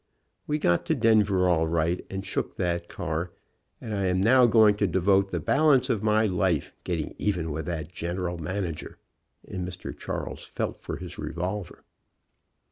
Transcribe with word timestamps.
We 0.47 0.57
got 0.57 0.87
to 0.87 0.95
Denver 0.95 1.47
all 1.47 1.67
right 1.67 2.03
and 2.09 2.25
shook 2.25 2.55
that 2.55 2.87
car, 2.89 3.33
and 3.79 3.93
I 3.93 4.07
am 4.07 4.19
now 4.19 4.47
going 4.47 4.75
to 4.77 4.87
devote 4.87 5.29
the 5.29 5.39
balance 5.39 5.91
of 5.91 6.01
my 6.01 6.25
life 6.25 6.73
getting 6.83 7.13
even 7.19 7.51
with 7.51 7.67
that 7.67 7.93
general 7.93 8.39
manager," 8.39 8.97
and 9.47 9.63
Mr. 9.63 9.95
Charles 9.95 10.43
felt 10.47 10.77
for 10.79 10.97
his 10.97 11.19
revolver. 11.19 11.83